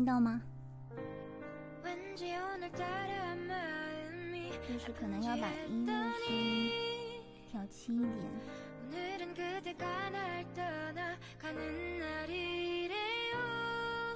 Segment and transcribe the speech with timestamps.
[0.00, 0.40] 听到吗？
[4.66, 5.92] 就是可能要把音乐
[6.26, 6.26] 声
[7.50, 8.24] 调轻一点。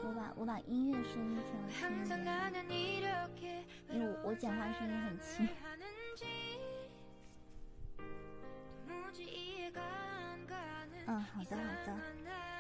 [0.02, 5.46] 我把我把音乐声音调轻一点，因为我我讲话声音很轻。
[11.06, 12.53] 嗯，好的好的。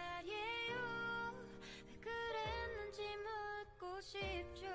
[4.04, 4.66] 싶죠.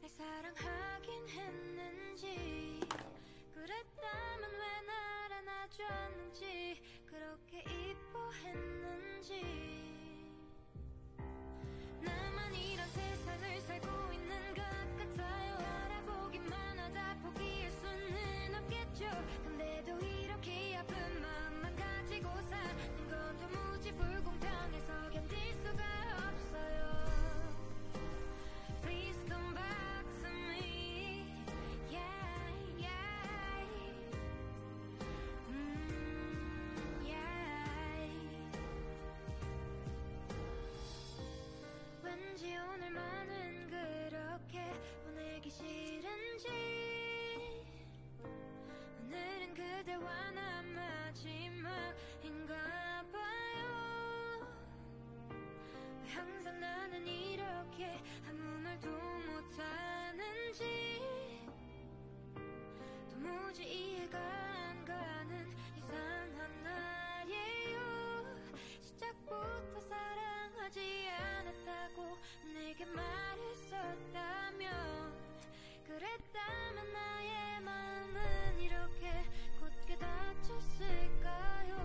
[0.00, 2.80] 날 사랑하긴 했는지.
[3.54, 6.80] 그랬다면 왜 날 안아줬는지.
[7.06, 9.32] 그렇게 이뻐했는지.
[12.00, 15.56] 나만 이런 세상을 살고 있는 것 같아요.
[15.58, 19.06] 알아보기만 하다 포기할 수는 없겠죠.
[19.44, 25.82] 근데도 이렇게 아픈 마음만 가지고 사는 건 도무지 불공평해서 견딜 수가
[42.72, 44.72] 오늘만은 그렇게
[45.04, 46.48] 보내기 싫은지.
[49.00, 52.54] 오늘은 그대와 나 마지막인가
[53.12, 54.46] 봐요.
[56.02, 58.88] 왜 항상 나는 이렇게 아무 말도
[59.26, 61.02] 못하는지.
[63.10, 65.54] 도무지 이해가 안 가는
[72.94, 74.66] 말했었다면
[75.86, 79.24] 그랬다면 나의 마음은 이렇게
[79.60, 81.76] 굳게 닫혔을까요?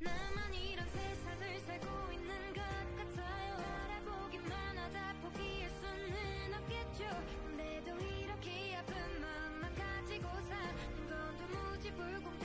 [0.00, 2.62] 나만 이런 세상을 살고 있는 것
[2.96, 3.54] 같아요.
[3.56, 7.04] 알아보기만 하다 포기할 수는 없겠죠.
[7.44, 12.39] 근데도 이렇게 아픈 마음만 가지고 사는 건 도무지 불공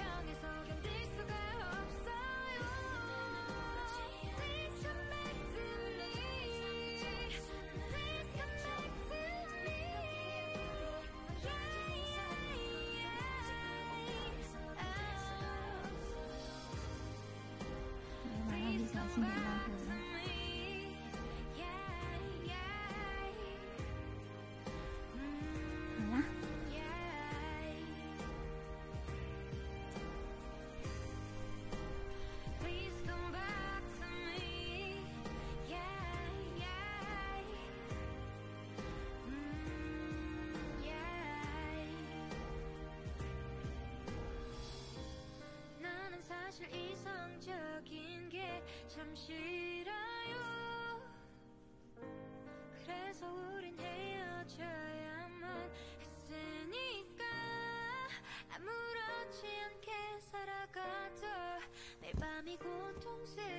[48.95, 50.37] 참 싫어요.
[52.85, 55.69] 그래서 우린 헤어져야만
[55.99, 57.25] 했으니까
[58.53, 59.91] 아무렇지 않게
[60.21, 61.27] 살아가도
[61.99, 63.49] 매일 밤이 고통스럽겠죠.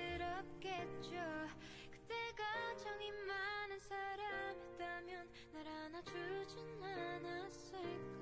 [1.90, 8.15] 그때가 정이 많은 사람이었다면 날 안아주진 않았을까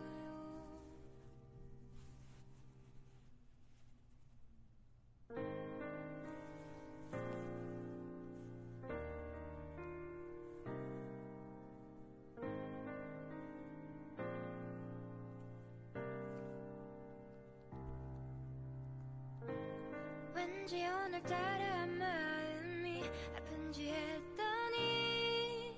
[21.15, 23.05] 오늘따라 마음이
[23.37, 25.73] 아픈지 했더니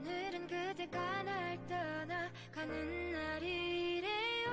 [0.00, 4.50] 오늘은 그대가 날 떠나가는 날이래요.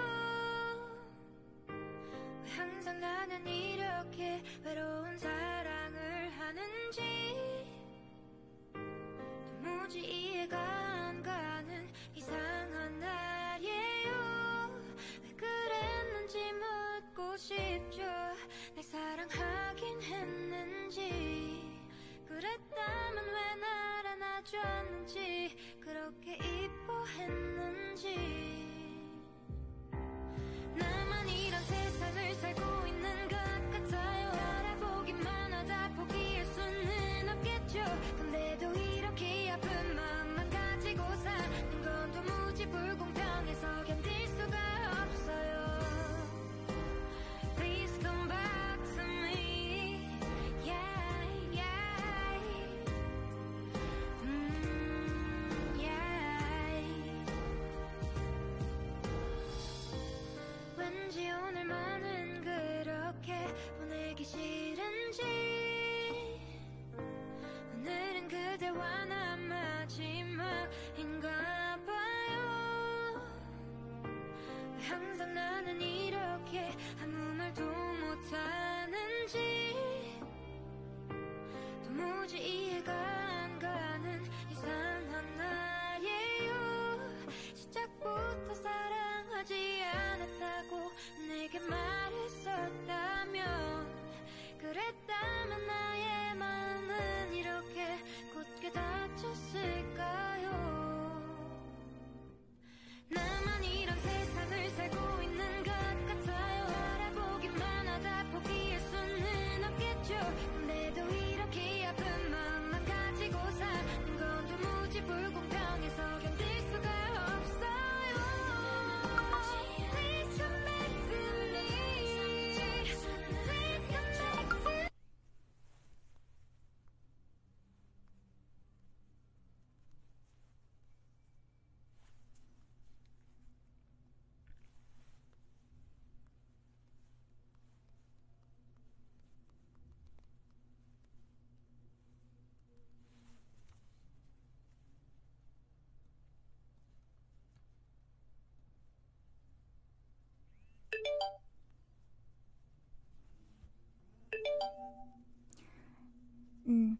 [2.43, 7.01] 왜 항상 나는 이렇게 외로운 사랑을 하는지
[9.63, 10.82] 도무지 이해가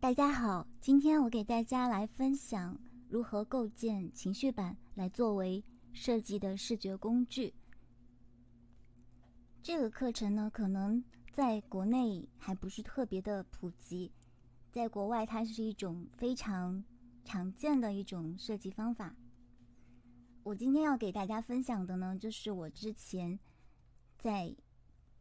[0.03, 2.77] 大家好，今天我给大家来分享
[3.07, 5.63] 如何构建情绪板来作为
[5.93, 7.53] 设计的视觉工具。
[9.61, 11.01] 这个课程呢，可能
[11.31, 14.11] 在国内还不是特别的普及，
[14.73, 16.83] 在国外它是一种非常
[17.23, 19.15] 常见的一种设计方法。
[20.43, 23.39] 我今天要给大家分享的呢，就是我之前
[24.17, 24.53] 在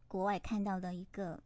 [0.08, 1.40] 国外看到的一个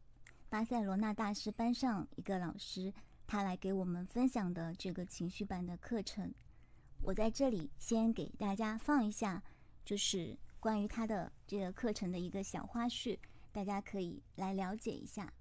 [0.49, 2.91] 巴塞罗那大师班上一个老师，
[3.27, 6.33] 他来给我们分享的这个情绪版的课程。
[7.03, 9.43] 我在这里先给大家放一下，
[9.85, 13.19] 就是关于他的这个课程的一个小花絮，
[13.53, 15.33] 大家可以来了解一下。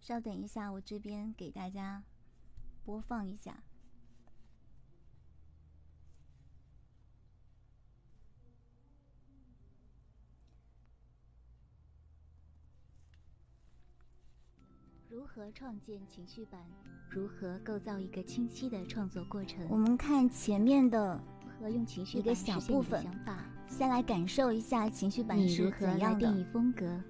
[0.00, 2.02] 稍等一下，我这边给大家
[2.84, 3.62] 播放一下。
[15.10, 16.60] 如何创建情绪板？
[17.08, 19.64] 如何构造一个清晰的创作过程？
[19.70, 21.16] 我们看前面的
[21.60, 26.44] 和用情绪一个小部分想法，先来感受一下情绪板是怎样的定义。
[26.52, 27.00] 风格？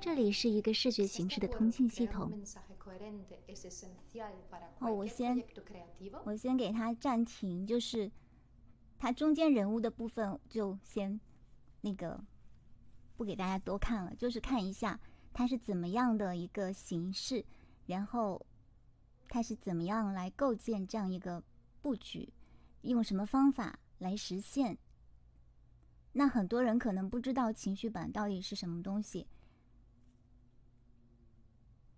[0.00, 2.32] 这里是一个视觉形式的通信系统，
[4.80, 5.40] 哦，我先
[6.24, 8.10] 我先给它暂停，就是
[8.98, 11.20] 它中间人物的部分就先
[11.82, 12.24] 那个
[13.16, 14.98] 不给大家多看了，就是看一下
[15.32, 17.44] 它是怎么样的一个形式，
[17.86, 18.44] 然后
[19.28, 21.42] 它是怎么样来构建这样一个
[21.80, 22.32] 布局，
[22.82, 24.76] 用什么方法来实现。
[26.12, 29.26] 那很多人可能不知道情绪板到底是什么东西，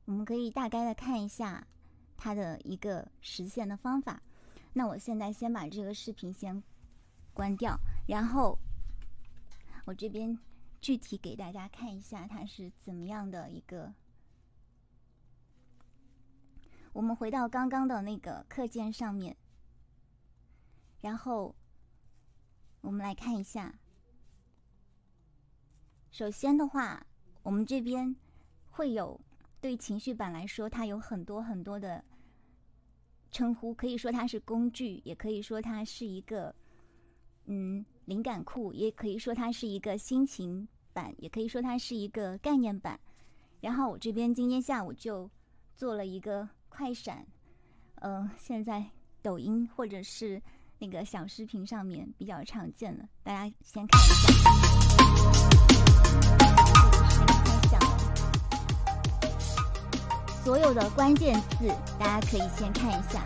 [0.05, 1.67] 我们可以大概的看一下
[2.17, 4.23] 它的一个实现的方法。
[4.73, 6.63] 那我现在先把这个视频先
[7.33, 7.77] 关掉，
[8.07, 8.57] 然后
[9.85, 10.39] 我这边
[10.85, 13.95] 具体给大家看一下它是怎么样的一个。
[16.93, 19.35] 我们回到刚刚的那个课件上面，
[21.01, 21.57] 然后
[22.83, 23.79] 我们来看一下。
[26.11, 27.07] 首先的话，
[27.43, 28.15] 我们这边
[28.69, 29.19] 会有
[29.63, 32.05] 对情绪板来说，它有很多很多的
[33.31, 36.55] 称呼，可以说它是工具，也可以说它是一个
[37.47, 42.99] 嗯灵感库，也可以说它是一个心情版，也可以说它是一个概念版。
[43.61, 45.31] 然后我这边今天下午就
[45.75, 47.27] 做了一个快闪，
[47.97, 48.83] 呃，现在
[49.21, 50.41] 抖音或者是
[50.79, 54.41] 那个小视频上面比较常见的，大家先看一下。
[60.45, 63.25] 所有的关键字，大家可以先看一下。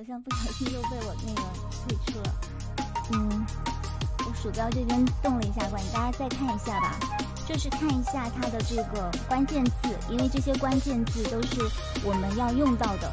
[0.00, 1.42] 好像不小心又被我那个
[1.86, 2.34] 退出了。
[3.12, 3.44] 嗯，
[4.20, 6.98] 我鼠标这边动了一下关，大家再看一下吧。
[7.46, 11.68] 就是看一下它的这个关键字，因为这些关键字都是
[12.02, 13.12] 我们要用到的。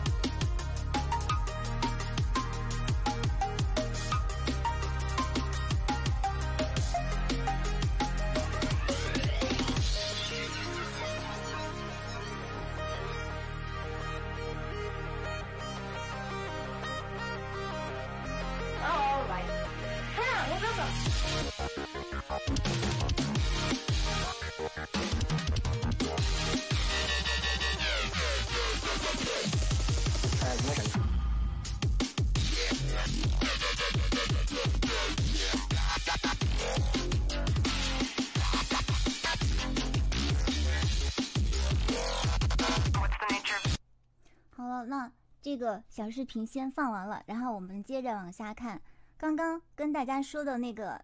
[46.07, 48.81] 小视频先放完了，然后我们接着往下看。
[49.17, 51.03] 刚刚跟大家说的那个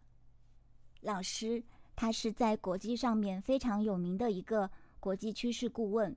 [1.01, 1.61] 老师，
[1.93, 6.15] 他是在国际上面非常有名的一个国际趋势顾问，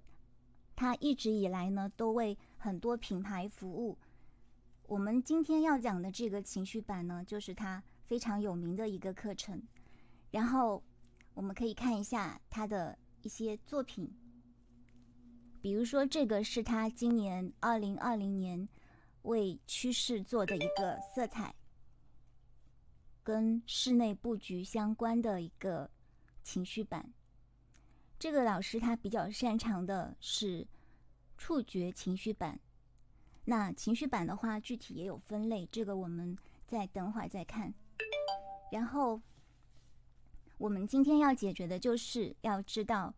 [0.77, 3.99] 他一直以来呢都为很多品牌服务。
[4.85, 9.61] 我们今天要讲的这个情绪版呢，就是他非常有名的一个课程。
[10.31, 10.81] 然后
[11.35, 14.09] 我们可以看一下他的一些作品，
[15.67, 18.69] 比如说这个是他今年二零二零年
[19.23, 21.53] 为趋势做的一个色彩。
[23.25, 25.91] 跟室内布局相关的一个
[26.45, 27.13] 情绪版，
[28.17, 30.65] 这个老师他比较擅长的是
[31.37, 32.61] 触觉情绪版。
[33.45, 37.75] 那情绪版的话，具体也有分类，这个我们再等会儿再看。
[38.71, 39.21] 然后
[40.59, 43.13] 我们今天要解决的就是要知道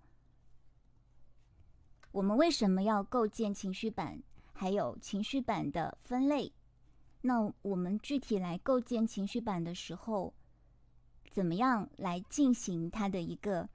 [2.18, 4.20] 我们为什么要构建情绪版，
[4.52, 6.52] 还有情绪版的分类。
[7.20, 10.34] 那我们具体来构建情绪版的时候，
[11.30, 13.68] 怎么样来进行它的一个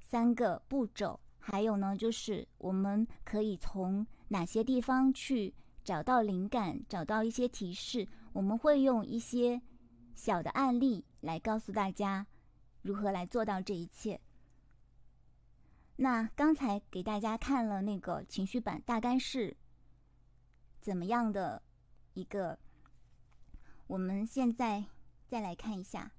[0.00, 1.20] 三个步骤？
[1.38, 5.54] 还有呢，就是我们可以从哪些地方去
[5.84, 8.08] 找到灵感，找到一些提示？
[8.32, 9.62] 我们会用一些
[10.16, 12.26] 小的案例来告诉大家
[12.82, 14.20] 如何来做到这一切。
[15.96, 19.56] 那刚才给大家看了那个情绪版，大概是
[20.80, 21.62] 怎么样的？
[22.14, 22.58] 一个，
[23.86, 24.84] 我们现在
[25.26, 26.12] 再来看一下，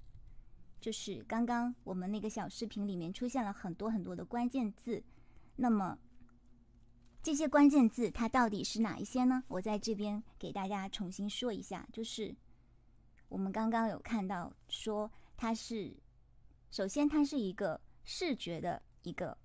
[0.82, 5.04] 就是刚刚我们那个小视频里面出现了很多很多的关键字，
[5.56, 6.00] 那么
[7.22, 9.44] 这些关键字它到底是哪一些呢？
[9.48, 12.36] 我在这边给大家重新说一下，就是
[13.30, 15.96] 我们刚刚有看到说它是，
[16.72, 19.38] 首先它是一个视觉的一个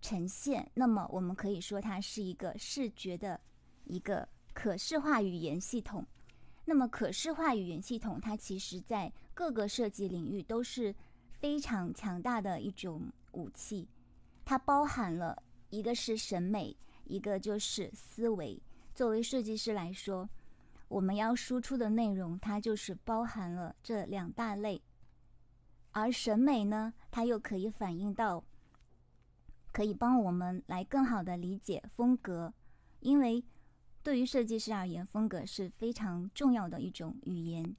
[0.00, 3.40] 呈现，那么我们可以说它是一个视觉的
[3.84, 4.28] 一个。
[4.52, 6.04] 可视化语言系统，
[6.64, 10.92] 那么可视化语言系统，它其实在各个设计领域都是
[11.30, 13.00] 非常强大的一种
[13.32, 13.88] 武器。
[14.44, 15.40] 它包含了
[15.70, 18.60] 一个是审美，一个就是思维。
[18.92, 20.28] 作为设计师来说，
[20.88, 24.82] 我们要输出的内容，它就是包含了这两大类。
[25.92, 28.44] 而审美呢，它又可以反映到，
[29.72, 32.52] 可以帮我们来更好的理解风格，
[33.00, 33.44] 因为。
[34.02, 37.76] 对于设计师而言，风格是非常重要的一种语言，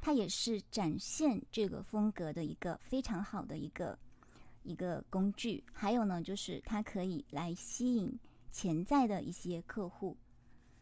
[0.00, 3.98] 它也是展现这个风格的一个非常好的一个
[4.62, 5.64] 一个工具。
[5.72, 8.16] 还有呢，就是它可以来吸引
[8.52, 10.16] 潜在的一些客户。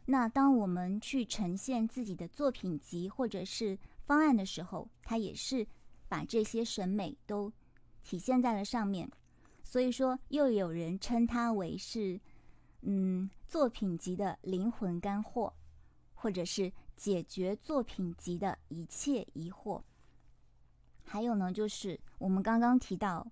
[0.05, 5.67] 那当我们去呈现自己的作品集或者是方案的时候，它也是
[6.07, 7.51] 把这些审美都
[8.03, 9.11] 体现在了上面。
[9.71, 12.21] 所以说，又有人称它为是。
[12.83, 15.53] 嗯，作品集的灵魂干货，
[16.15, 19.83] 或者是解决作品集的一切疑惑。
[21.05, 23.31] 还有呢，就是我们刚刚提到，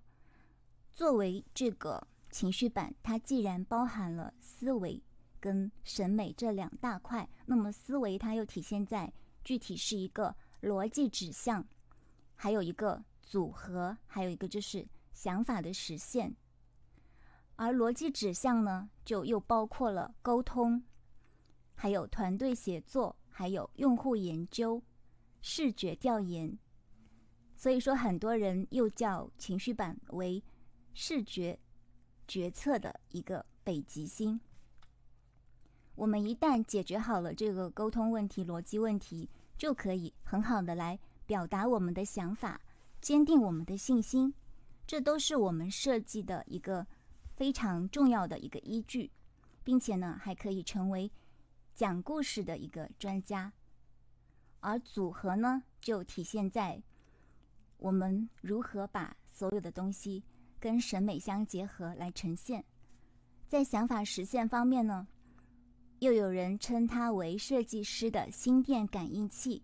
[0.93, 5.01] 作为这个情绪版，它既然包含了思维
[5.39, 9.11] 跟审美这两大块，那么思维它又体现在
[9.43, 11.67] 具体是一个逻辑指向，
[12.35, 14.87] 还有一个组合，还有一个就是
[15.19, 16.33] 想法的实现。
[17.57, 20.81] 而逻辑指向呢，就又包括了沟通，
[21.75, 24.81] 还有团队协作，还有用户研究、
[25.41, 26.57] 视觉调研。
[27.53, 30.41] 所以说，很多人又叫情绪版为
[30.93, 31.59] 视觉
[32.25, 34.39] 决策的一个北极星。
[35.95, 42.61] 我们一旦解决好了这个沟通问题、逻辑问题，就可以很好的来表达我们的想法，
[43.01, 44.33] 坚定我们的信心。
[44.89, 46.87] 这都是我们设计的一个。
[47.35, 49.09] 非常重要的一个依据，
[49.63, 51.09] 并且呢，还可以成为
[51.73, 53.53] 讲故事的一个专家。
[54.59, 56.83] 而组合呢，就体现在
[57.77, 60.21] 我们如何把所有的东西
[60.59, 62.65] 跟审美相结合来呈现。
[63.47, 65.07] 在想法实现方面呢，
[65.99, 69.63] 又有人称它为设计师的心电感应器，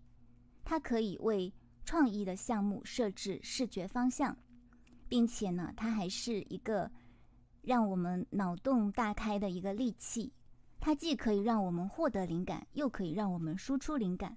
[0.64, 1.52] 它可以为
[1.84, 4.34] 创意的项目设置视觉方向，
[5.08, 6.90] 并且呢，它还是一个。
[7.62, 10.32] 让我们脑洞大开的一个利器，
[10.78, 14.36] 它既可以让我们获得灵感，又可以让我们输出灵感。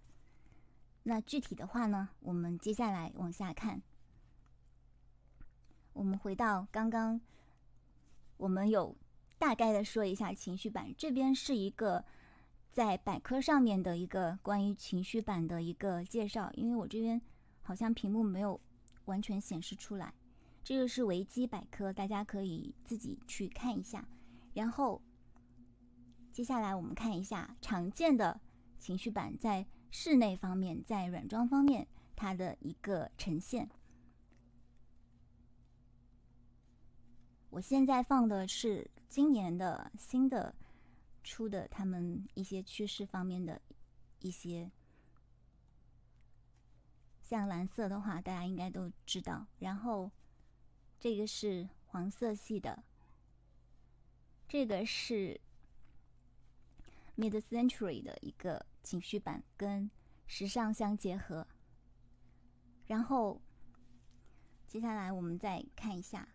[1.03, 3.83] 那具体的话呢，我们接下来往下看。
[5.93, 7.21] 我们回到刚刚，
[8.37, 8.97] 我们有
[9.37, 10.91] 大概的说一下情绪版。
[10.97, 12.03] 这边是一个
[12.71, 17.21] 在百科上面的一个关于情绪版的一个介绍，因为我这边
[17.61, 18.59] 好像屏幕没有
[19.05, 20.11] 完全显示出来。
[20.69, 24.07] 这个是维基百科，大家可以自己去看一下。
[24.53, 25.01] 然后
[26.31, 28.39] 接下来我们看一下常见的
[28.77, 33.67] 情绪版在室内方面，在软装方面它的一个呈现。
[37.49, 40.53] 我现在放的是今年的新的
[41.23, 43.59] 出的他们一些趋势方面的
[44.19, 44.69] 一些，
[47.23, 49.47] 像蓝色的话，大家应该都知道。
[49.57, 50.11] 然后
[50.99, 52.83] 这个是黄色系的，
[54.49, 55.39] 这个是
[57.15, 59.89] Mid Century 的一个情绪版，跟
[60.27, 61.47] 时尚相结合。
[62.87, 63.41] 然后
[64.67, 66.27] 接下来我们再看一下。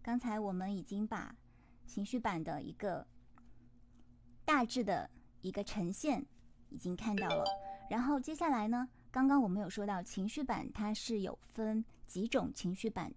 [0.00, 1.36] 刚才我们已经把
[1.84, 3.04] 情绪版的一个
[4.44, 6.24] 大致的一个呈现
[6.68, 7.44] 已经看到了，
[7.90, 13.10] 然后接下来呢，刚刚我们有说到情绪版它是有分几种情绪版，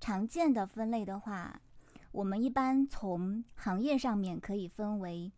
[0.00, 1.62] 常见的分类的话，
[2.10, 5.30] 我们一般从行业上面可以分为，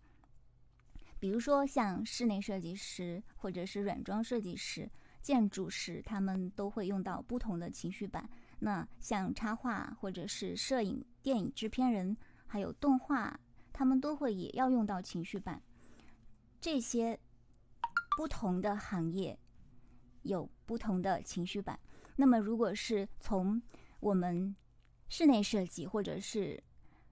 [1.19, 4.91] 比如说像室内设计师或者是软装设计师、
[5.21, 8.27] 建筑师，他们都会用到不同的情绪版。
[8.61, 12.17] 那像插画或者是摄影、电影制片人，
[12.47, 13.39] 还有动画，
[13.71, 15.63] 他们都会也要用到情绪版。
[16.59, 17.21] 这些
[18.17, 19.39] 不同的行业
[20.23, 21.79] 有不同的情绪版。
[22.17, 23.61] 那么，如果是从
[24.01, 24.57] 我们
[25.11, 26.61] 室内设计或者是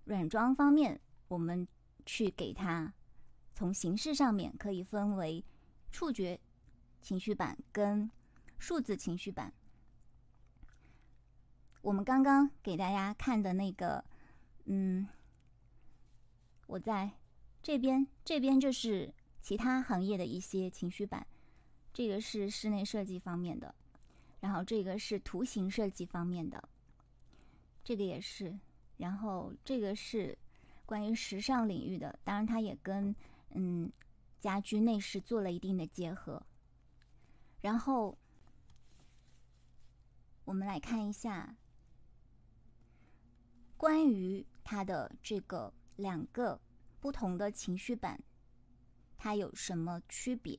[0.04, 1.68] 软装方面，我们
[2.06, 2.92] 去给它
[3.52, 5.44] 从形式上面可以分为
[5.92, 6.40] 触觉
[7.02, 8.10] 情绪版跟
[8.58, 9.52] 数字情绪版。
[11.82, 14.02] 我们刚刚给大家看的那个，
[14.64, 15.06] 嗯，
[16.66, 17.10] 我在
[17.62, 19.12] 这边，这边就是
[19.44, 21.26] 其他行业的一些情绪版。
[21.92, 23.74] 这个是室内设计方面的，
[24.40, 26.66] 然后这个是图形设计方面的，
[27.84, 28.58] 这个也是，
[28.96, 30.38] 然后这个是
[30.86, 33.14] 关于时尚领域的，当然它也跟
[33.50, 33.92] 嗯
[34.40, 36.42] 家居内饰做了一定的结合。
[37.60, 38.16] 然后
[40.46, 41.54] 我们来看一下。
[43.76, 46.58] 关于它的这个两个
[47.00, 48.18] 不同的情绪版，
[49.16, 50.58] 它有什么区别？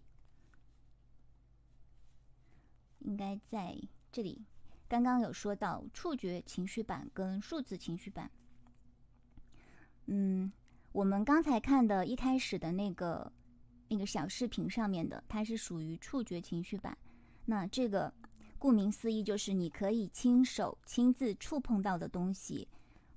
[3.00, 3.78] 应该在
[4.12, 4.44] 这里。
[4.88, 8.30] 刚刚有说到触觉情绪版跟数字情绪版。
[10.06, 10.52] 嗯，
[10.92, 13.32] 我们刚才看的一开始的那个
[13.88, 16.98] 那个小视频上面的，它是属于触觉情绪版。
[17.46, 18.14] 那这个
[18.58, 22.68] 顾名思义，就是你可以亲手亲自触碰到的东西。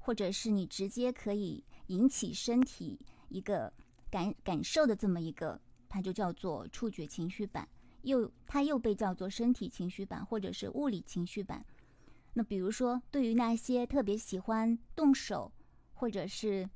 [0.01, 2.99] 或者是你直接可以引起身体
[3.29, 3.71] 一个
[4.11, 7.69] 感感受的这么一个，它就叫做触觉情绪版，
[8.03, 11.65] 又它又被叫做身体情绪版或者是物理情绪版。
[12.35, 15.51] 那比如说，对于那些特别喜欢动手，
[15.95, 16.69] 或者是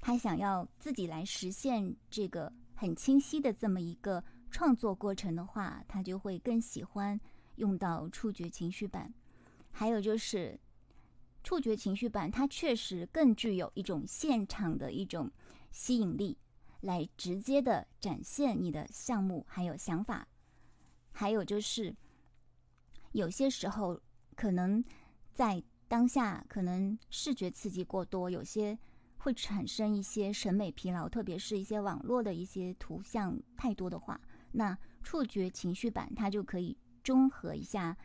[0.00, 7.18] 他想要自己来实现这个很清晰的这么一个创作过程的话，他就会更喜欢
[7.56, 9.12] 用到触觉情绪版。
[9.70, 10.58] 还有就是。
[11.42, 15.30] 触觉情绪版，它确实更具有一种现场的一种
[15.70, 16.36] 吸引力，
[16.86, 20.26] 来直接的展现你的项目还有想法。
[21.10, 21.94] 还有就是，
[23.10, 24.00] 有些时候
[24.36, 24.82] 可能
[25.34, 28.78] 在当下，可能视觉刺激过多，有些
[29.18, 34.20] 会产生一些审美疲劳，特别是一些网络的一些图像太多的话，
[34.52, 37.96] 那触觉情绪版它就可以中和一下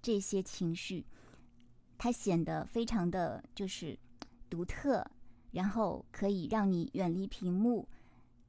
[0.00, 1.04] 这些情绪。
[1.98, 3.98] 它显得非常的就是
[4.48, 5.06] 独特，
[5.50, 7.86] 然后可以让你远离屏幕，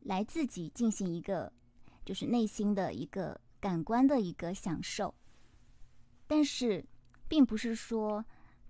[0.02, 1.52] 来自己进行一个
[2.04, 5.14] 就是内心的一个感官的一个享受。
[6.28, 6.84] 但是，
[7.28, 8.24] 并不是说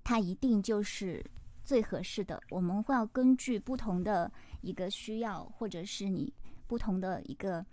[0.03, 1.23] 它一定就是
[1.63, 2.41] 最合适的。
[2.49, 6.33] 我们会要根据不同的一个需要，或者是你
[6.67, 7.65] 不同的一个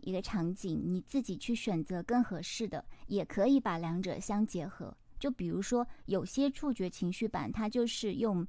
[0.00, 4.94] 一个场景，你自己去选择更合适的，也可以把两者相结合。
[5.18, 8.46] 就比如说，有些触觉情绪版，它就是用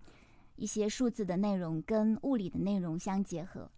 [0.56, 3.72] 一些数字的内容跟物理的内容相结合。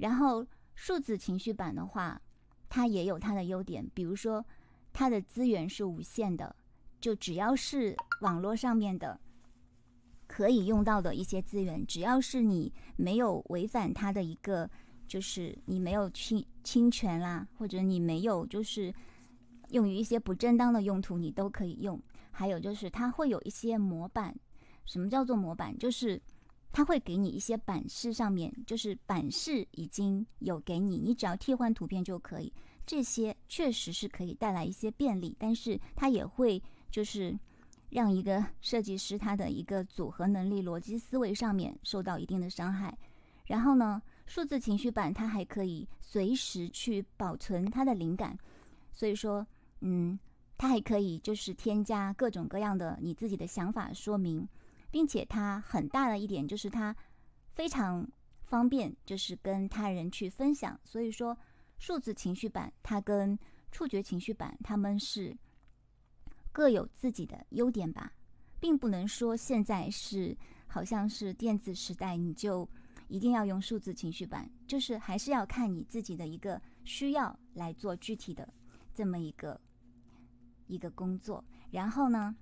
[0.00, 2.20] 然后数字情绪版的话，
[2.68, 4.44] 它也有它的优点，比如说
[4.92, 6.54] 它的资源是无限的，
[7.00, 9.20] 就只要是网络上面的
[10.26, 14.68] 可以用到的一些资源，只要是你没有违反它的一个，
[15.06, 18.94] 就是你没有侵侵权啦，或者你没有就是
[19.70, 22.00] 用于一些不正当的用途，你都可以用。
[22.30, 24.34] 还有就是它会有一些模板，
[24.86, 25.76] 什么叫做模板？
[25.76, 26.18] 就是
[26.72, 32.52] 它会给你一些版式，上面就是版式已经有给你，你只要替换图片就可以。
[32.86, 37.38] 这些确实是可以带来一些便利，但是它也会就是
[37.88, 42.96] 让一个 设计师他的一个组合能力、逻辑思维上面受到一定的伤害。
[43.46, 48.38] 然后呢，数字情绪版它还可以随时去保存它的灵感，
[48.94, 49.44] 所以说，
[49.80, 50.18] 嗯，
[50.56, 54.48] 它还可以就是添加各种各样的你自己的想法说明，
[54.90, 56.94] 并且它很大的一点就是它
[57.54, 58.06] 非常
[58.44, 60.78] 方便，就是跟他人去分享。
[60.84, 61.36] 所以说。
[61.82, 63.38] 数字情绪版，它跟
[63.72, 65.34] 触觉情绪版，他们是
[66.52, 68.12] 各有自己的优点吧，
[68.60, 72.68] 并不能说现在是好像是电子时代，你就
[73.08, 78.46] 一定要用数字情绪版，就是还是要看你自己的一个需要来做具体的
[78.92, 79.58] 这么一个
[80.66, 81.42] 一个工作。
[81.70, 82.36] 然后呢，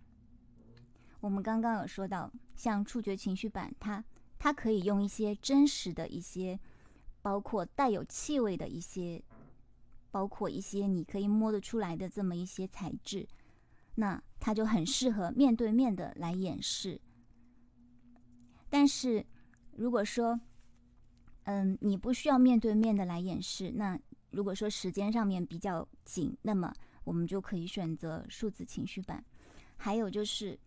[1.21, 4.05] 我们刚刚有说到，像触觉情绪版，它
[4.39, 6.59] 它可以用一些真实的一些。
[7.21, 9.23] 包括带有气味的一些，
[10.11, 13.27] 包括一些你可以摸得出来的这么一些材质，
[13.97, 16.99] 那它就很适合面对面的来演示。
[18.71, 19.27] 但是
[19.73, 20.41] 如果说，
[21.43, 23.99] 嗯，你不需要面对面的来演示，那
[24.31, 26.73] 如果说时间上面比较紧，那么
[27.05, 29.23] 我们就可以选择数字情绪版。
[29.77, 30.59] 还有就是，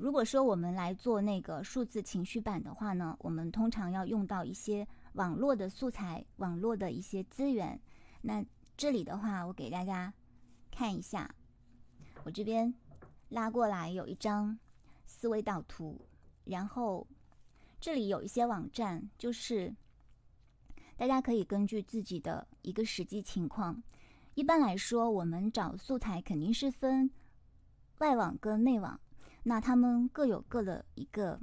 [0.00, 4.86] 如果说我们来做那个数字情绪版的话呢，我们通常要用到一些。
[5.14, 7.78] 网络的素材，网络的一些资源。
[8.22, 8.44] 那
[8.76, 10.14] 这里的话，我给大家
[10.70, 11.34] 看一下，
[12.22, 12.72] 我这边
[13.28, 14.56] 拉过来有一张
[15.06, 16.00] 思维导图，
[16.44, 17.04] 然后
[17.80, 19.74] 这里有一些网站，就是
[20.96, 23.82] 大家可以根据自己的一个实际情况。
[24.36, 27.10] 一般来说，我们找素材肯定是分
[27.98, 29.00] 外网跟内网，
[29.42, 31.38] 那他们各有各的一个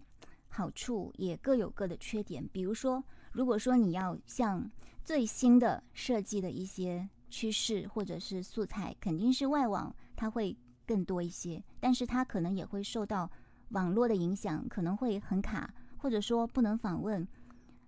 [0.47, 2.47] 好处，也各有各的缺点。
[2.51, 3.03] 比如说。
[3.33, 4.67] 如果说你要像
[5.03, 10.57] 最新的设计的一些趋势或者是素材，肯定是外网它会
[10.87, 13.29] 更多一些，但是它可能也会受到
[13.69, 17.27] 网络的影响，可能会很卡，或者说不能访问。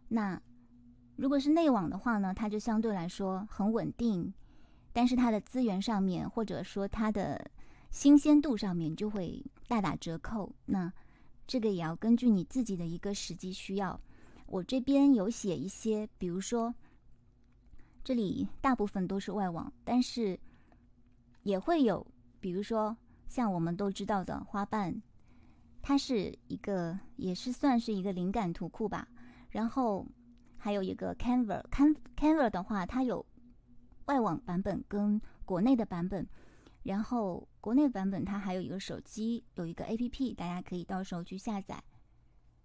[0.09, 0.39] 那
[1.15, 4.31] 如果是内网的话呢，它就相对来说很稳定，
[4.93, 7.43] 但是它的资源上面或者说它的
[7.89, 10.53] 新鲜度上面就会大打折扣。
[10.65, 10.91] 那
[11.47, 13.97] 这个也要根据你自己的一个实际需要。
[14.47, 16.73] 我这边有写一些，比如说，
[18.03, 20.37] 这里大部分都是外网，但是
[21.43, 22.05] 也会有，
[22.39, 25.01] 比如说像我们都知道的花瓣，
[25.83, 29.07] 它是一个也是算是一个灵感图库吧。
[29.49, 30.05] 然后
[30.57, 33.25] 还有一个 Canva，Can Canva 的话，它有
[34.05, 36.27] 外网版本跟国内的版本。
[36.83, 41.83] 然后国内版本它还有一个手机有一个 APP，大家可以到时候去下载。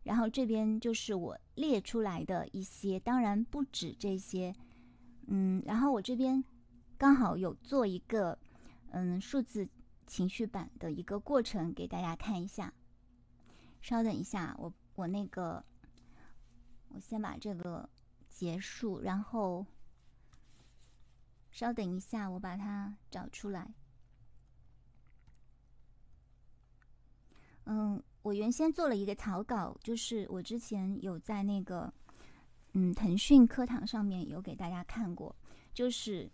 [0.04, 4.54] 然后这边就是我列出来的一些，当然不止这些，
[5.26, 6.44] 嗯，然后我这边
[6.98, 8.38] 刚好有做一个
[8.90, 9.68] 嗯数字
[10.06, 12.72] 情绪版的一个过程给大家看一下。
[13.80, 15.64] 稍等一下，我我那个
[16.90, 17.88] 我先把这个
[18.28, 19.66] 结束，然后
[21.50, 23.74] 稍等一下，我把它找出来。
[27.66, 28.02] 嗯。
[28.22, 31.92] 我原先做了一个草稿，就是我之前有在那个
[32.72, 35.36] 嗯腾讯课堂上面有给大家看过，
[35.74, 36.26] 就是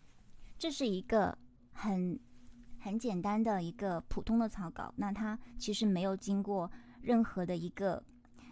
[0.56, 1.36] 这是一个
[1.72, 2.16] 很
[2.78, 6.70] 很简单的一个普通的草稿，那它其实没有经过
[7.02, 8.00] 任何的一个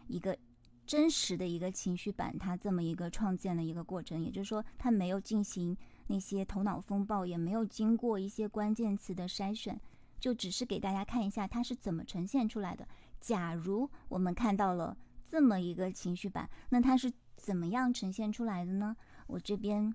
[0.09, 0.37] 一个
[0.85, 5.77] 真实的一个情绪版，它这么一个创建的一个过程，也就是说它没有进行
[6.09, 9.81] 那些头脑风暴，也没有经过一些关键词的筛选，
[10.21, 12.87] 就只是给大家看一下它是怎么呈现出来的。
[13.21, 18.97] 假如我们看到了这么一个情绪版，那它是怎么样呈现出来的呢？
[19.27, 19.95] 我这边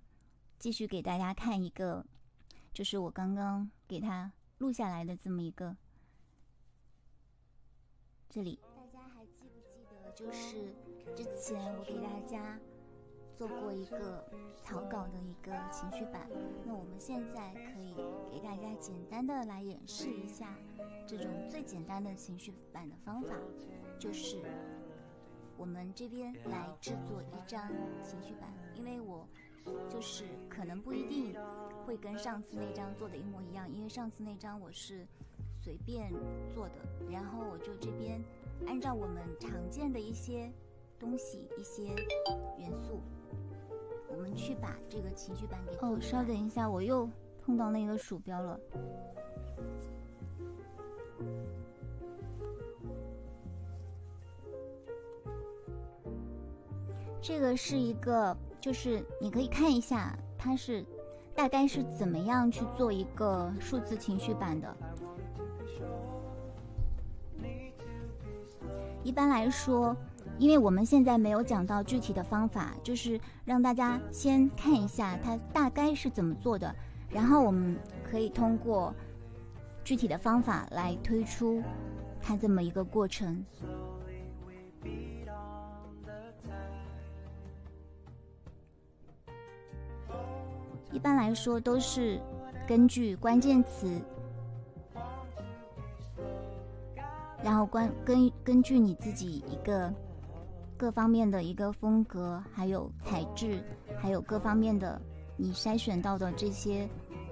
[0.59, 2.05] 继续给大家看一个，
[2.73, 5.75] 就是我刚刚给他录下来的这么一个。
[8.29, 10.73] 这里大家还记不记得，就是
[11.15, 12.59] 之前我给大家。
[13.37, 14.23] 做过一个
[14.63, 16.29] 草稿的一个情绪版，
[16.65, 17.95] 那我们现在可以
[18.31, 20.55] 给大家简单的来演示一下
[21.05, 23.35] 这种最简单的情绪版的方法，
[23.99, 24.37] 就是
[25.57, 27.69] 我们这边来制作一张
[28.03, 29.27] 情绪版，因为我
[29.89, 31.35] 就是可能不一定
[31.85, 35.05] 会跟上次那张做的一模一样，因为上次那张我是
[35.59, 36.11] 随便
[36.53, 36.75] 做的，
[37.11, 38.23] 然后我就这边
[38.67, 40.51] 按照我们常见的一些
[40.99, 41.87] 东西、一些
[42.57, 43.01] 元素。
[44.15, 47.09] 我们去把这个情绪板给哦稍等一下我又
[47.45, 48.59] 碰到那个鼠标了。
[57.21, 60.85] 这个是一个就是你可以看一下它是
[61.33, 64.75] 大概是怎么样去做一个数字情绪版的。
[69.03, 69.95] 一般来说
[70.39, 76.75] 因为我们现在没有讲到具体的方法，就是让大家先看一下它大概是怎么做的，
[77.09, 78.93] 然后我们可以通过
[79.83, 81.61] 具体的方法来推出
[82.21, 83.45] 它这么一个过程。
[90.91, 92.19] 一般来说都是
[92.67, 94.01] 根据关键词。
[97.43, 99.93] 然后关根根据你自己一个
[100.83, 103.63] 各方面的一个风格，还有材质，
[104.01, 105.01] 还有各方面的
[105.37, 106.85] 你筛选到的这些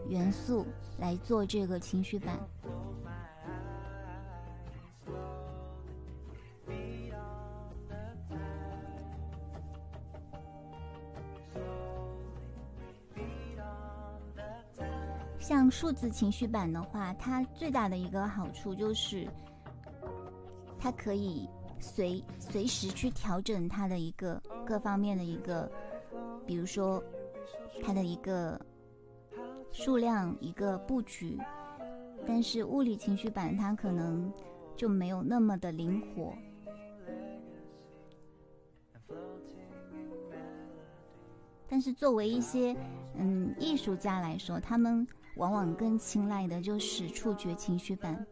[0.07, 0.65] 元素
[0.97, 2.39] 来做这个情绪版。
[15.41, 19.27] 像数字情绪版的话，它最大的一个好处就是。
[20.79, 21.47] 它可以
[21.81, 25.69] 随随时去调整它的一个各方面的一个，
[26.45, 27.03] 比如说
[27.83, 28.59] 它的一个
[29.71, 31.37] 数量、一个布局，
[32.25, 34.31] 但是物理情绪版它可能
[34.75, 36.33] 就没有那么的灵活。
[41.67, 42.75] 但是作为一些
[43.15, 48.25] 嗯艺术家来说，他们往往更青睐的就是触觉情绪版。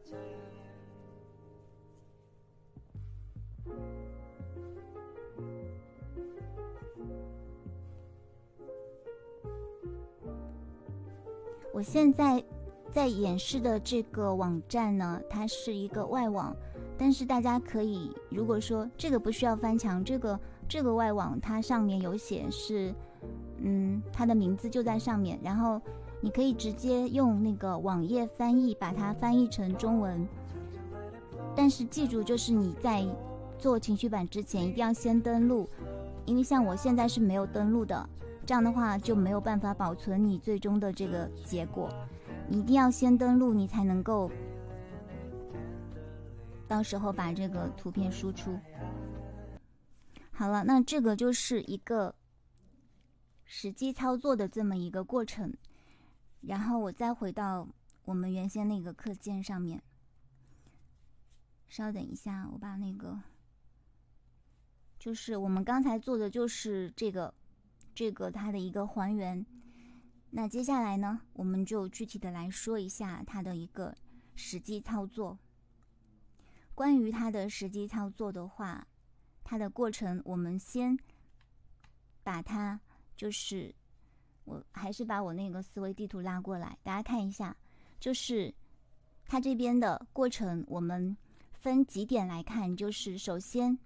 [11.80, 12.44] 我现在
[12.92, 16.54] 在演示的这个网站呢，它是一个外网，
[16.98, 20.38] 但是大家可以，如果说这个不需要翻墙，这个
[20.68, 22.94] 这个外网它上面有显示，
[23.60, 25.82] 嗯，它的名字就在上面，然后
[26.20, 30.28] 你可以直接用那个网页翻译把它翻译成中文，
[31.56, 33.08] 但是记住，就是你在
[33.58, 35.66] 做情绪版之前一定要先登录，
[36.26, 38.10] 因为像我现在是没有登录的。
[38.50, 41.88] 这样的话就没有办法保存你最终的这个结果，
[42.50, 44.32] 一定要先登录，你才能够
[46.68, 48.60] 到时候把这个图片输出。
[50.32, 52.16] 好了，那这个就是一个
[53.46, 55.54] 实际操作的这么一个过程，
[56.42, 57.68] 然后我再回到
[58.06, 59.80] 我们原先那个课件上面。
[61.68, 63.22] 稍等一下，我把那个，
[64.98, 67.32] 就是我们刚才做的就是这个。
[67.96, 69.46] 这个它的一个还原，
[70.30, 73.94] 那接下来呢，我们就具体的来说一下它的一个
[74.36, 75.38] 实际操作。
[76.74, 78.88] 关于它的实际操作的话，
[79.44, 80.98] 它的过程，我们先
[82.24, 82.80] 把它，
[83.18, 83.76] 就是
[84.46, 87.58] 我还是把我那个思维地图拉过来，大家看一下，
[88.00, 88.54] 就是
[89.26, 91.18] 它这边的过程，我们
[91.52, 93.78] 分几点来看，就是首先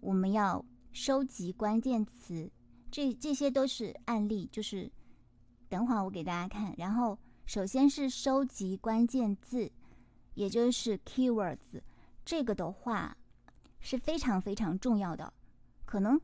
[0.00, 0.62] 我们要。
[0.92, 2.50] 收集关键词，
[2.90, 4.90] 这这些都是案例，就是
[5.68, 6.74] 等会儿我给大家看。
[6.76, 9.70] 然后，首先是收集关键字，
[10.34, 11.80] 也就是 keywords，
[12.24, 13.16] 这个的话
[13.78, 15.32] 是非常非常重要的。
[15.84, 16.20] 可能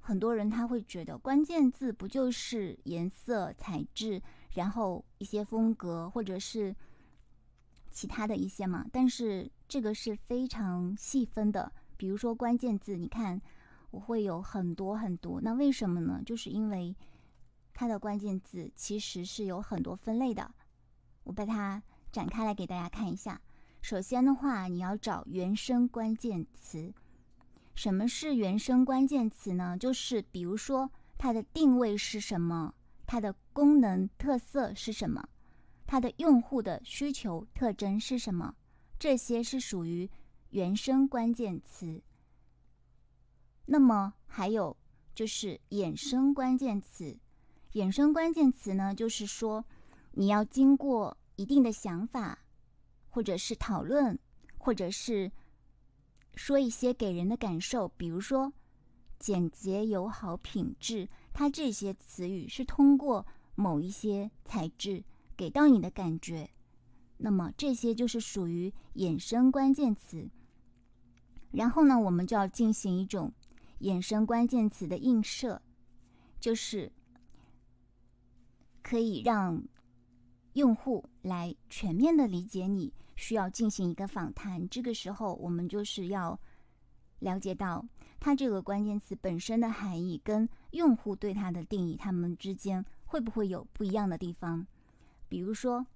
[0.00, 4.20] 很多人他会觉得，关键字不就是颜色、材质，
[4.54, 6.74] 然后一些风格或者是
[7.90, 8.86] 其他的一些嘛？
[8.90, 11.70] 但是这个是非常细分的。
[11.98, 13.38] 比如说关键字，你看。
[13.90, 16.22] 我会有很多很多，那为什么呢？
[16.24, 16.94] 就是因为
[17.72, 20.54] 它的关键字其实是有很多分类的。
[21.24, 23.40] 我把它展开来给大家看一下。
[23.80, 26.92] 首先的话，你要找原生关键词。
[27.74, 29.78] 什么是原生关键词呢？
[29.78, 32.74] 就是比如说它的定位是什么，
[33.06, 35.26] 它的功能特色是什么，
[35.86, 38.54] 它的用户的需求特征是什么，
[38.98, 40.10] 这些是属于
[40.50, 42.02] 原生关键词。
[43.70, 44.74] 那么还有
[45.14, 47.18] 就是衍生关键词，
[47.72, 49.62] 衍生关键词呢，就是说
[50.12, 52.38] 你要经过一定的想法，
[53.10, 54.18] 或者是讨论，
[54.56, 55.30] 或者是
[56.34, 58.50] 说一些给人的感受，比如说
[59.18, 65.04] 简洁、友好、品质，它这些词语是通过某一些材质
[65.36, 66.48] 给到你的感觉，
[67.18, 70.30] 那么这些就是属于衍生关键词。
[71.50, 73.30] 然后呢，我们就要进行一种。
[73.80, 75.60] 衍生关键词的映射，
[76.40, 76.90] 就是
[78.82, 79.62] 可以让
[80.54, 84.68] 用户来全面的理解你，需要进行一个访谈。
[84.68, 86.38] 这个时候，我们就是要
[87.20, 87.86] 了解到
[88.18, 94.66] 它这个关键词本身的含义跟用户对它的定义，它们之间会不会有不一样的地方？
[95.28, 95.86] 比如说，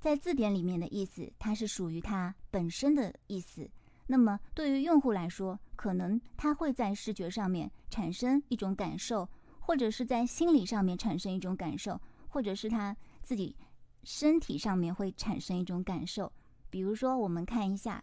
[0.00, 3.68] 在字典里面的意思，它是属于它本身的意思。
[4.10, 9.28] 那么对于用户来说，可能他会在视觉上面产生一种感受，
[9.60, 13.54] 或者是在心理上面产生一种感受，或者是他自己
[14.04, 16.32] 身体上面会产生一种感受。
[16.70, 18.02] 比如说，我们看一下，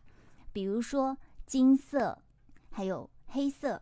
[0.54, 2.16] 比如说金色，
[2.70, 3.82] 还有黑色，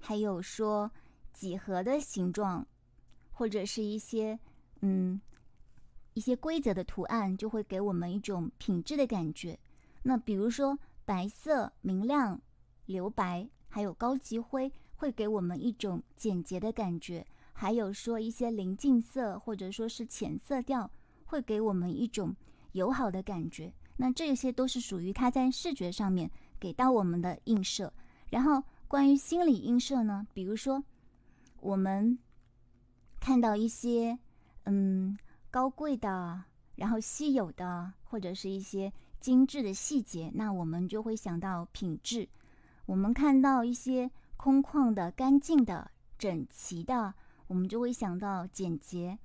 [0.00, 0.90] 还有说
[1.32, 2.66] 几何的形状，
[3.30, 4.36] 或者是一些
[4.80, 5.20] 嗯
[6.14, 9.56] 一些规则的图案，就会给我们一种品质的感觉。
[10.02, 10.76] 那比如说。
[11.06, 12.38] 白色、明亮、
[12.84, 20.90] 留白，还有高级灰，会给我们一种简洁的感觉；还有说一些临近色或者说是浅色调，
[21.24, 22.34] 会给我们一种
[22.72, 23.72] 友好的感觉。
[23.96, 27.90] 那这些都是属于它在视觉上面给到我们的映射。
[28.28, 30.82] 然后关于心理映射呢，比如说
[31.60, 32.18] 我们
[33.20, 34.18] 看到一些
[34.64, 35.16] 嗯
[35.52, 36.42] 高贵的，
[36.74, 38.92] 然后稀有的，或者是一些。
[39.26, 42.28] 精致的细节，那我们就会想到品质。
[42.84, 47.12] 我们看到一些空旷的、干净的、整齐的，
[47.48, 49.18] 我们就会想到简洁。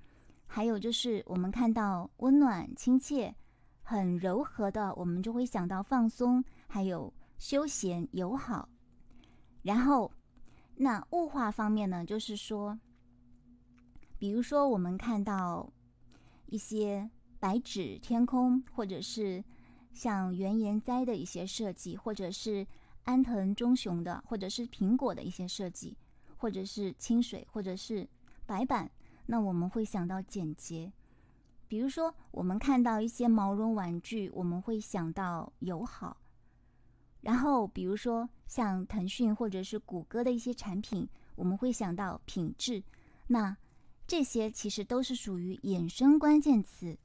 [0.44, 3.32] 还有就是我们看到温暖、亲切、
[3.80, 8.68] 很柔和的，我们就会想到放松，还有休闲、友好。
[9.62, 10.10] 然后，
[10.74, 12.76] 那物化方面呢，就是说，
[14.18, 15.72] 比如说我们看到
[16.46, 19.44] 一些白纸、天空，或者是。
[19.92, 22.66] 像原研哉的一些设计，或者是
[23.04, 25.96] 安藤忠雄的，或者是苹果的一些设计，
[26.36, 28.08] 或者是清水，或者是
[28.46, 28.90] 白板，
[29.26, 30.92] 那我们会想到简洁。
[31.68, 36.16] 比如说，我们看到一些毛绒玩具，我们会想到友好。
[37.22, 42.82] 然后，比如说像腾讯或者是谷歌的一些产品，我们会想到品质。
[43.28, 43.56] 那
[44.06, 46.98] 这些其实都是属于衍生关键词。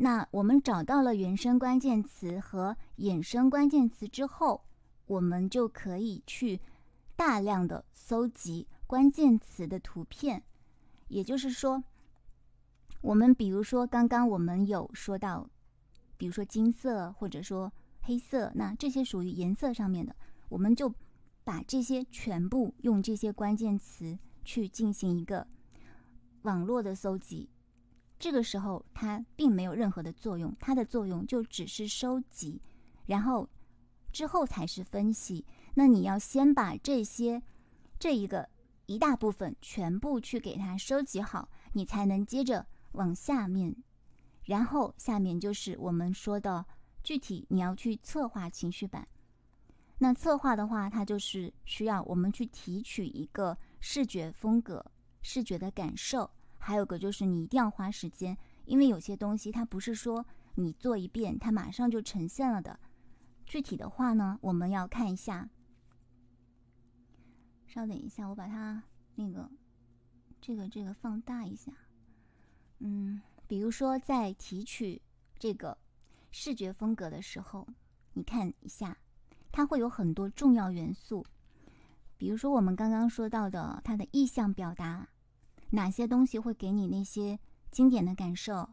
[0.00, 4.64] 那我们找到了原生关键词和衍生关键词之后，
[5.06, 6.60] 我们就可以去
[7.16, 10.40] 大量的搜集关键词的图片。
[11.08, 11.82] 也就是说，
[13.00, 15.50] 我们比如说刚刚我们有说到，
[16.16, 20.14] 比如说金色或者说黑色，那这些属于颜色上面的，
[20.48, 20.94] 我们就
[21.42, 25.44] 把这些全部用这些关键词去进行一个
[26.42, 27.48] 网络的搜集。
[28.18, 32.60] 这个时候，它并没有任何的作用，它的作用就只是收集，
[33.06, 33.48] 然后
[34.12, 35.44] 之后才是分析。
[35.74, 37.40] 那你要先把这些
[37.98, 38.48] 这一个
[38.86, 43.76] 一大部分全部去给它收集好，你才能接着往下面，
[44.44, 46.64] 然后下面就是我们说的
[47.04, 49.06] 具体你要去策划情绪版。
[49.98, 54.84] 那策划的话，它就是需要我们去提取一个视觉风格、
[55.22, 56.28] 视觉的感受。
[56.68, 60.26] 还有个就是你一定要花时间，因为有些东西它不是说
[60.56, 62.78] 你做一遍它马上就呈现了的。
[63.46, 65.48] 具体的话呢，我们要看一下。
[67.66, 68.82] 稍等一下，我把它
[69.14, 69.50] 那个
[70.42, 71.72] 这个这个放大一下。
[72.80, 75.00] 嗯，比如说在提取
[75.38, 75.78] 这个
[76.30, 77.66] 视觉风格的时候，
[78.12, 78.94] 你看一下，
[79.50, 81.24] 它会有很多重要元素，
[82.18, 85.08] 比如说我们刚刚说到的它的意象表达。
[85.70, 87.38] 哪些东西会给你那些
[87.70, 88.68] 经典的感受？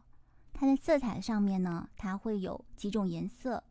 [0.52, 3.62] 它的色彩上面呢，它会有几种颜色，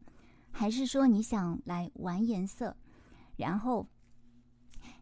[0.52, 2.78] 还是说你想来玩颜色？
[3.38, 3.88] 然后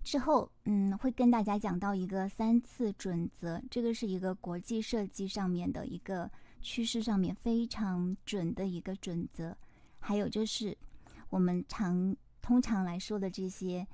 [0.02, 9.56] 之后，嗯，会跟大家讲到一个三次准则，这个是一个国际设计上面的一个趋势上面非常准的一个准则。
[10.00, 10.78] 还有就是
[11.30, 13.86] 我们常通常来说的这些，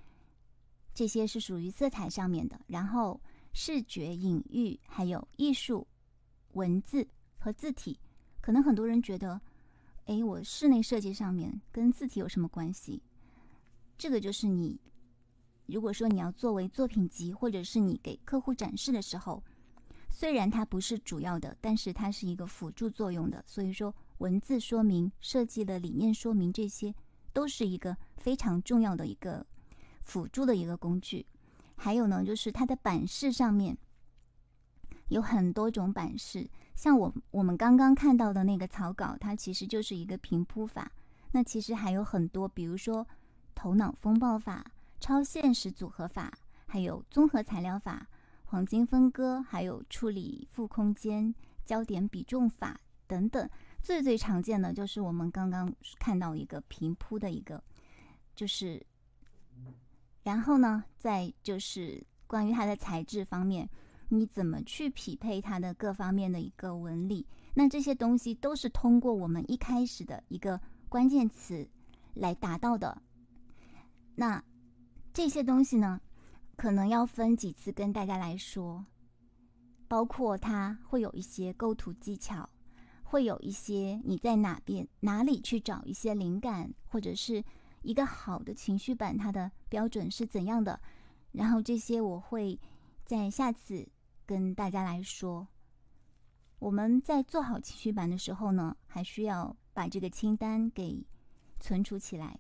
[0.94, 3.20] 这些是属于色彩上面的，然后。
[3.54, 5.86] 视觉隐喻，还有艺术、
[6.54, 8.00] 文字和字体，
[8.42, 9.40] 可能很多人觉得，
[10.06, 13.02] 哎，我室内设计上面跟字体有什么关系？
[13.98, 14.80] 这个就是你，
[15.66, 19.44] 如果说你要作为作品集，或者是你给客户展示的时候，
[20.10, 23.44] 虽然它不是主要的，但是它是一个辅助作用的。
[23.46, 26.94] 所以说，文字说明、设计的理念说明，这些
[27.34, 29.46] 都是一个非常重要的一个
[30.02, 31.26] 辅助的一个工具。
[31.82, 33.78] 还有呢，就是它的版式上面
[35.08, 40.92] 有很多种版式，像我我们刚刚看到的那个草稿，它其实就是一个平铺法。
[41.32, 43.08] 那其实还有很多，比如说
[43.56, 44.66] 头脑风暴法、
[45.00, 46.34] 超现实组合法，
[46.66, 48.08] 还有综合材料法、
[48.46, 51.34] 黄金分割，还有处理负空间、
[51.66, 52.78] 焦点比重法
[53.08, 53.50] 等等。
[53.82, 57.64] 最最常见的就是我们刚刚看到一个平铺的一个，
[58.36, 58.86] 就是
[60.30, 63.68] 然后呢，再就是关于它的材质方面，
[64.10, 67.26] 你怎么去匹配它的各方面的一个纹理？
[67.56, 71.68] 那这些东西都是通过我们一开始的一个关键词
[72.14, 73.02] 来达到的。
[74.14, 74.40] 那
[75.12, 76.00] 这些东西呢，
[76.56, 78.86] 可能要分几次跟大家来说，
[79.88, 82.48] 包括它会有一些构图技巧，
[83.02, 87.44] 会有一些你在哪边哪里去找一些灵感，或者是
[87.90, 90.80] 一个好的情绪版，它的标准是怎样的。
[91.32, 92.60] 然后这些我会
[93.04, 93.84] 在下次
[94.28, 95.48] 跟大家来说。
[96.60, 101.04] 我们在做好情绪版的时候呢，还需要把这个清单给
[101.60, 102.40] 存储起来。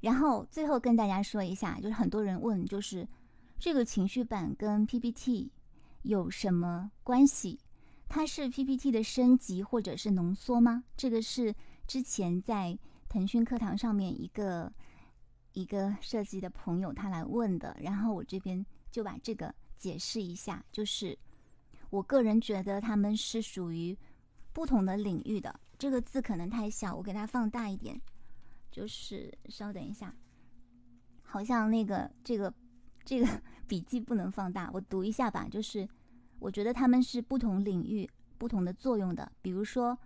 [0.00, 3.08] 然后最后跟大家说一下，就是很多人问，就是
[3.58, 5.50] 这个情绪版跟 PPT
[6.02, 7.58] 有什么关系？
[8.08, 10.84] 它是 PPT 的升级或者是浓缩吗？
[10.96, 11.52] 这个是
[11.88, 12.78] 之前在
[13.08, 14.72] 腾讯课堂上面一个
[15.52, 21.18] 一个设计的朋友他来问的，然后我这边就把这个解释一下，就是
[21.90, 23.96] 我个人觉得他们是属于
[24.52, 25.58] 不同的领域的。
[25.78, 28.00] 这个字可能太小，我给它放大一点。
[28.70, 30.14] 就是稍等一下，
[31.22, 32.52] 好像那个这个
[33.02, 33.26] 这个
[33.66, 35.48] 笔记不能放大，我读一下吧。
[35.50, 35.88] 就是
[36.38, 39.32] 我觉得他们是不同领域不同的作用的。
[39.40, 39.98] 比如说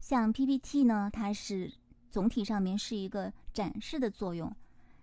[0.00, 1.72] 像 PPT 呢，它是
[2.10, 4.54] 总体上面是一个展示的作用，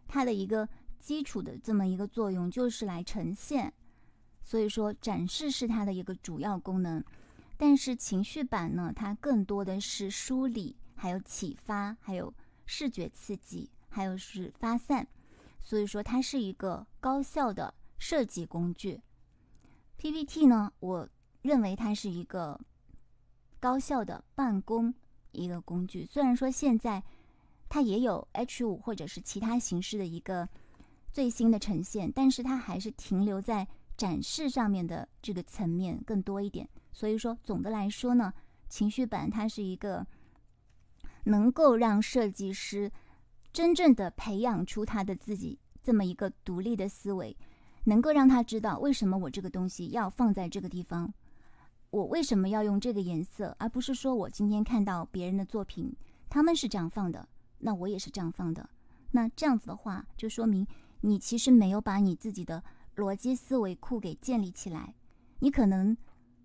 [0.07, 0.67] 它的一个
[0.99, 3.73] 基础的这么一个作用就是来呈现，
[4.43, 7.03] 所以说展示是它的一个主要功能。
[7.57, 12.33] 但是情绪版呢，它更多的是梳理，还有启发，还有。
[12.69, 15.07] 视觉刺激，还有是发散，
[15.63, 19.01] 所以说它是一个高效的设计工具。
[19.95, 21.07] PPT 呢，我
[21.43, 22.59] 认为它是一个
[23.57, 24.93] 高效的办公
[25.37, 26.05] 一个工具。
[26.05, 27.01] 虽然说现在
[27.69, 30.49] 它也有 H 五或者是其他形式的一个
[31.13, 36.67] 最新的呈现，但是它还是停留在展示上面的这个层面更多一点。
[36.91, 38.33] 所以说，总的来说呢，
[38.67, 40.05] 情绪版它是一个。
[41.23, 42.89] 能够让设计师
[43.51, 47.35] 真正的培养出他的自己这么一个独立的思维，
[47.83, 51.13] 能够让他知道为什么我这个东西要放在这个地方，
[51.89, 55.95] 我为什么要用这个颜色，而不是说我今天看到别人的作品，
[56.29, 57.27] 他们是这样放的，
[57.59, 58.69] 那我也是这样放的。
[59.11, 60.65] 那这样子的话，就说明
[61.01, 62.63] 你其实没有把你自己的
[62.95, 64.93] 逻辑思维库给建立起来。
[65.39, 65.95] 你可能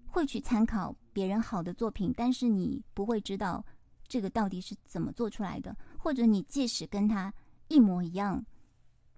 [0.07, 3.65] 会去参考别人好的作品，但是你不会知道。
[4.09, 5.75] 这个到底是怎么做出来的？
[5.97, 7.33] 或者你即使跟他
[7.69, 8.45] 一模一样，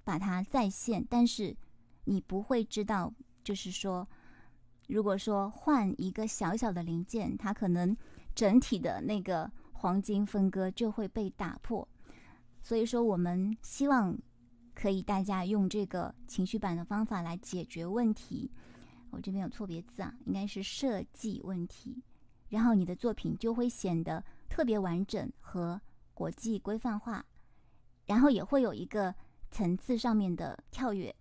[0.04, 1.56] 把它再现，但是
[2.04, 3.12] 你不会知道，
[3.42, 4.08] 就是说，
[4.88, 7.96] 如果说换一个小小的零件，它可能
[8.34, 11.86] 整体的那个黄金分割就会被打破。
[12.62, 14.16] 所以说，我们希望
[14.74, 18.50] 可以大家用这个情绪版的方法来解决问题。
[19.10, 22.02] 我这边有错别字啊，应该是设计问题，
[22.48, 24.24] 然后你的作品就会显得。
[24.46, 25.80] 特别完整和
[26.12, 27.24] 国际规范化，
[28.06, 29.12] 然后也会有一个
[29.50, 31.12] 层次上面的跳跃，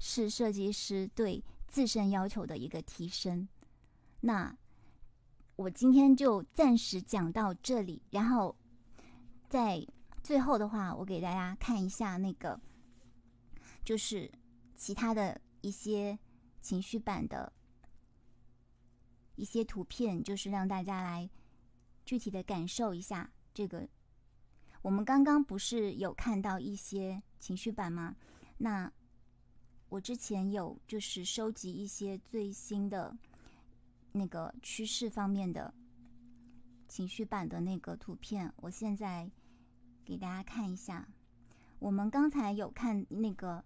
[0.00, 1.40] 是设计师对
[1.74, 3.48] 自身要求的一个提升。
[4.20, 4.56] 那
[5.56, 8.54] 我今天就暂时讲到这里，然后
[9.48, 9.84] 在
[10.22, 12.60] 最后的话，我给大家看一下那个，
[13.84, 14.30] 就是
[14.76, 16.16] 其他的一些
[16.60, 17.52] 情绪版的
[19.34, 21.28] 一些图片，就是让大家来。
[22.04, 23.88] 具体的感受一下这个，
[24.80, 28.14] 我们刚刚不是有看到一些情绪版吗？
[28.58, 28.92] 那
[29.94, 33.16] 我之前有就是收集一些最新的
[34.10, 35.72] 那个趋势方面的
[36.88, 39.30] 情绪版的那个图片，我现在
[40.04, 41.06] 给大家看一下。
[41.78, 43.64] 我们刚才有看那个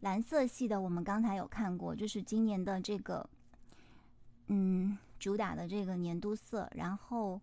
[0.00, 3.30] 蓝色系的，我们刚才有看过，就是今年的这个
[4.48, 7.40] 嗯主打的这个年度色，然后。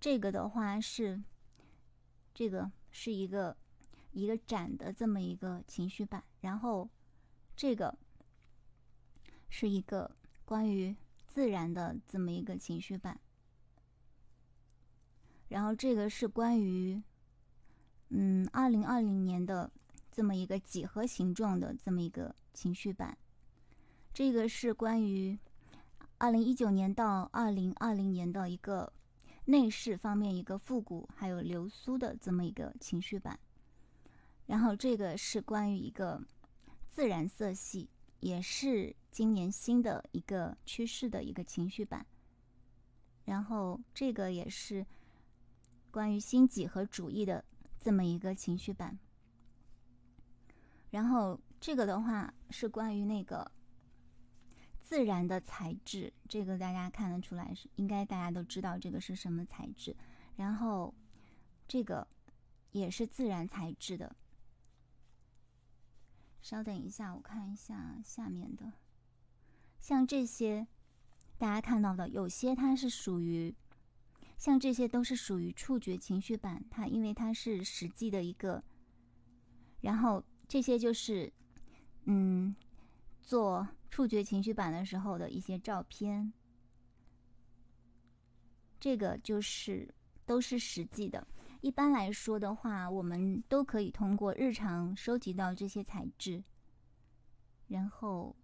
[0.00, 1.22] 这个的话是，
[2.32, 3.54] 这个是一个
[4.18, 6.88] 一个展的这么一个情绪版，然后
[7.54, 7.96] 这个
[9.48, 10.10] 是一个
[10.44, 10.96] 关于
[11.26, 13.20] 自然的这么一个情绪版，
[15.48, 17.00] 然后这个是关于
[18.08, 19.70] 嗯二零二零年的
[20.10, 23.16] 这么一个几何形状的这么一个情绪版，
[24.12, 25.38] 这个是关于
[26.18, 28.92] 二零一九年到二零二零年的一个。
[29.50, 33.40] 内饰方面一个复古还有流苏的这么一个情绪版，
[34.48, 36.18] 然后这个是关于一个
[36.88, 37.90] 自然色系，
[38.20, 42.06] 也是今年新的一个趋势的一个情绪版，
[43.26, 44.86] 然后这个也是
[45.90, 47.44] 关于新几何主义的
[47.78, 48.98] 这么一个情绪版。
[50.90, 53.52] 然后这个的话是关于那个
[54.80, 59.94] 自然的材质，这个大家看得出来是应该大家都知道这个是什么材质。
[60.36, 60.94] 然后
[61.68, 62.08] 这个
[62.72, 64.16] 也是自然材质的。
[66.48, 68.72] 稍等一下，我看一下下面的，
[69.80, 70.66] 像这些
[71.36, 73.54] 大家看到的，有些它是属于，
[74.38, 78.64] 像这些都是属于触觉情绪版，它因为它是实际的一个，
[79.82, 80.24] 然后。
[80.48, 81.30] 这些就是，
[82.04, 82.56] 嗯，
[83.20, 86.32] 做触觉情绪版的时候的一些照片。
[88.80, 89.94] 这个就是
[90.24, 91.28] 都是实际的。
[91.60, 96.44] 一般来说的话，我们都可以通过日常收集到这些材质。
[97.66, 98.36] 然后，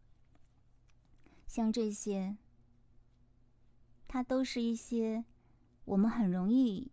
[1.47, 2.37] 像这些，
[4.09, 5.25] 它都是一些
[5.85, 6.91] 我们很容易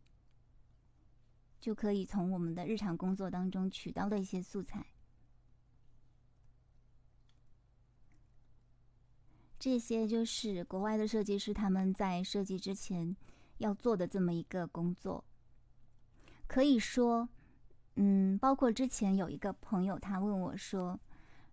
[1.60, 4.86] 就可以从我们的日常工作当中取到的一些素材。
[9.60, 13.16] 这些就是国外的设计师他们在设计之前
[13.58, 15.24] 要做的这么一个工作。
[16.52, 17.30] 可以说，
[17.96, 21.00] 嗯，包括之前有一个朋友他问我说，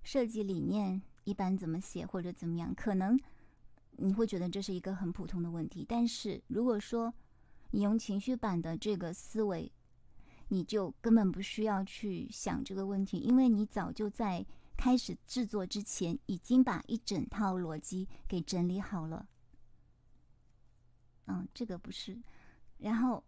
[0.03, 2.75] 设计理念一般怎么写或者怎么样？
[2.75, 3.17] 可能
[3.93, 7.15] 你会觉得这是一个很普通的问题，但是如果说
[7.71, 9.71] 你用情绪版的这个思维，
[10.49, 14.45] 你就根本不需要去想这个问题，因为你早就在。
[14.81, 19.27] 开始制作之前，已经把一整套逻辑给整理好了。
[21.27, 22.17] 嗯，这个不是。
[22.79, 23.25] 然后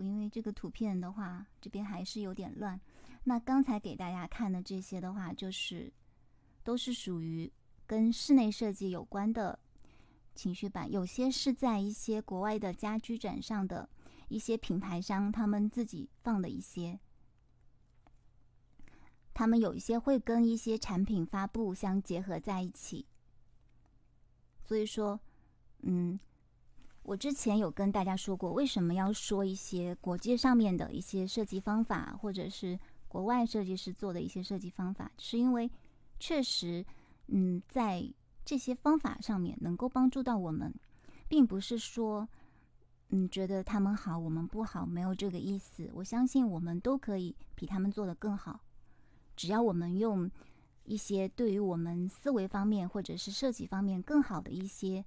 [0.00, 2.80] 因为这个图片的话，这边还是有点乱。
[3.24, 5.92] 那刚才给大家看的这些的话，就是
[6.62, 7.52] 都是属于
[7.86, 9.58] 跟室内设计有关的
[10.34, 10.90] 情绪版。
[10.90, 13.88] 有些是在一些国外的家居展上的
[14.28, 16.98] 一些品牌商他们自己放的一些。
[19.34, 23.06] 他们有一些会跟一些产品发布相结合在一起，
[24.64, 25.20] 所以说，
[25.82, 26.18] 嗯，
[27.08, 32.78] 我之前有跟大家说过，为什么要说一些国际上面的一些设计方法，或者是
[33.08, 35.70] 国外设计师做的一些设计方法，是因为
[36.20, 36.84] 确实，
[37.28, 38.06] 嗯，在
[38.44, 40.70] 这些方法上面能够帮助到我们，
[41.28, 42.28] 并不是说，
[43.08, 45.88] 嗯，觉得他们好，我们不好，没有这个意思。
[45.94, 48.60] 我相信我们都可以比他们做的更好。
[49.34, 50.30] 只要我们用
[50.84, 55.02] 一些对于我们思维方面或者是设计方面更好的一些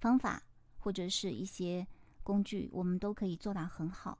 [0.00, 0.42] 方法，
[0.82, 1.86] 或者是一些
[2.24, 4.18] 工具，我们都可以做到很好。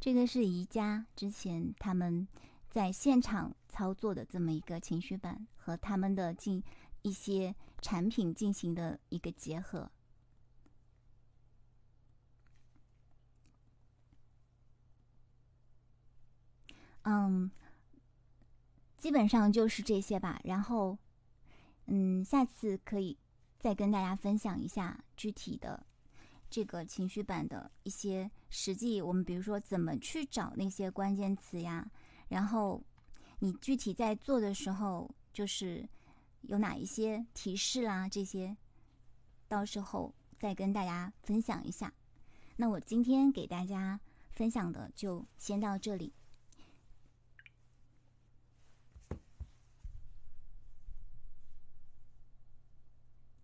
[0.00, 2.26] 这个是宜家之前他们
[2.68, 6.62] 在现场操作的这么一个情绪版，和他们的进
[7.02, 9.90] 一些产品进行的一个结合。
[17.02, 17.50] 嗯。
[18.96, 20.96] 基本上就是这些吧，然后，
[21.88, 23.18] 嗯，下次可以
[23.64, 25.86] 再跟大家分享一下具体的
[26.50, 31.90] 这个情绪版的一些实际，我们比如说怎么去找那些关键词呀，
[32.28, 32.84] 然后
[33.38, 35.88] 你具体在做的时候，就是
[36.42, 38.54] 有哪一些提示啦，这些
[39.48, 41.90] 到时候再跟大家分享一下。
[42.56, 43.98] 那我今天给大家
[44.32, 46.12] 分享的就先到这里。